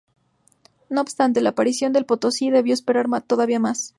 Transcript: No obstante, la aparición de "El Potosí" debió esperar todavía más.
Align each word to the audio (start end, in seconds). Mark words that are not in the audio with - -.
No 0.89 0.99
obstante, 1.01 1.41
la 1.41 1.51
aparición 1.51 1.93
de 1.93 1.99
"El 1.99 2.07
Potosí" 2.07 2.49
debió 2.49 2.73
esperar 2.73 3.05
todavía 3.27 3.59
más. 3.59 3.89